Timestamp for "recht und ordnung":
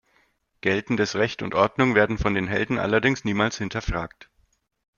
1.15-1.93